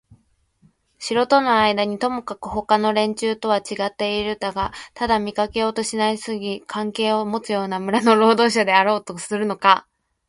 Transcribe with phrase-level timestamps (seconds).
[0.97, 9.87] 城とのあいだにともかくもほかの連中とはちがってはいるがただ見かけだけにすぎない関係をもつような村の労働者であろうとするのか、